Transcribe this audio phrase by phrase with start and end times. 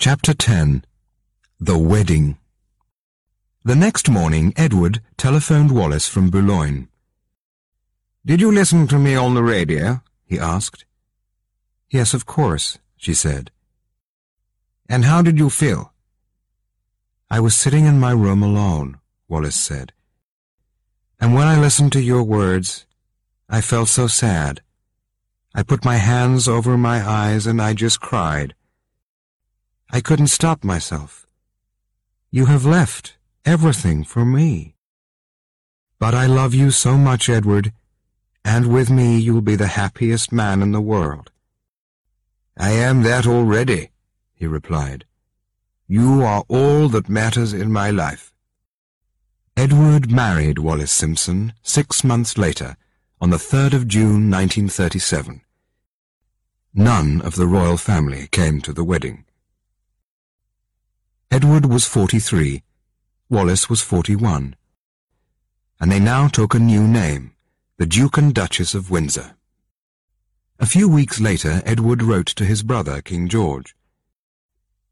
[0.00, 0.84] Chapter 10
[1.58, 2.38] The Wedding
[3.64, 6.86] The next morning, Edward telephoned Wallis from Boulogne.
[8.24, 10.00] Did you listen to me on the radio?
[10.24, 10.84] he asked.
[11.90, 13.50] Yes, of course, she said.
[14.88, 15.92] And how did you feel?
[17.28, 19.92] I was sitting in my room alone, Wallis said.
[21.20, 22.86] And when I listened to your words,
[23.48, 24.60] I felt so sad.
[25.56, 28.54] I put my hands over my eyes and I just cried.
[29.90, 31.26] I couldn't stop myself.
[32.30, 34.74] You have left everything for me.
[35.98, 37.72] But I love you so much, Edward,
[38.44, 41.30] and with me you'll be the happiest man in the world.
[42.56, 43.90] I am that already,
[44.34, 45.06] he replied.
[45.86, 48.34] You are all that matters in my life.
[49.56, 52.76] Edward married Wallis Simpson six months later,
[53.20, 55.40] on the 3rd of June 1937.
[56.74, 59.24] None of the royal family came to the wedding.
[61.38, 62.64] Edward was 43,
[63.30, 64.56] Wallis was 41,
[65.78, 67.32] and they now took a new name,
[67.76, 69.36] the Duke and Duchess of Windsor.
[70.58, 73.76] A few weeks later, Edward wrote to his brother, King George.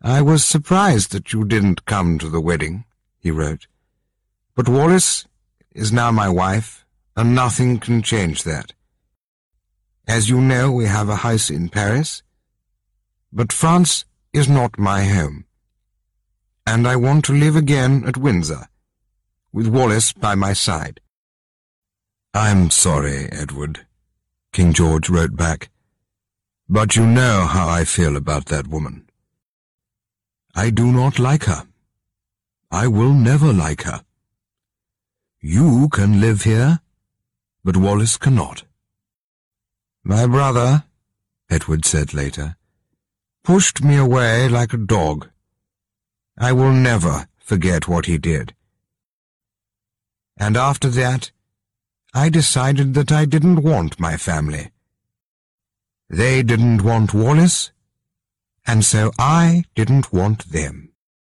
[0.00, 2.86] I was surprised that you didn't come to the wedding,
[3.18, 3.66] he wrote.
[4.54, 5.26] But Wallis
[5.72, 8.72] is now my wife, and nothing can change that.
[10.08, 12.22] As you know, we have a house in Paris,
[13.30, 15.44] but France is not my home
[16.70, 18.68] and I want to live again at Windsor,
[19.52, 21.00] with Wallis by my side.
[22.32, 23.86] I'm sorry, Edward,
[24.52, 25.68] King George wrote back,
[26.68, 29.08] but you know how I feel about that woman.
[30.54, 31.66] I do not like her.
[32.70, 34.04] I will never like her.
[35.40, 36.78] You can live here,
[37.64, 38.62] but Wallis cannot.
[40.04, 40.84] My brother,
[41.50, 42.54] Edward said later,
[43.42, 45.30] pushed me away like a dog.
[46.42, 48.54] I will never forget what he did.
[50.38, 51.32] And after that,
[52.14, 54.72] I decided that I didn't want my family.
[56.08, 57.72] They didn't want Wallis,
[58.66, 60.89] and so I didn't want them.